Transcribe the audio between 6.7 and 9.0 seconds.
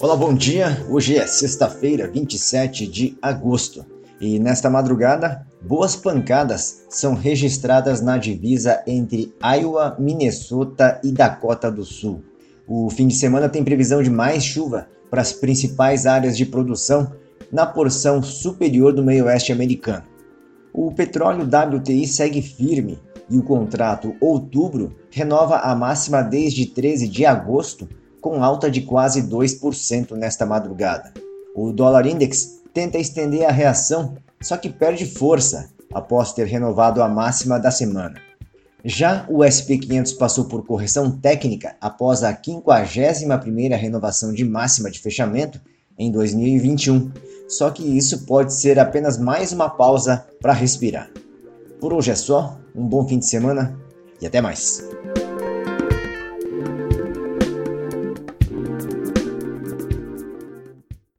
são registradas na divisa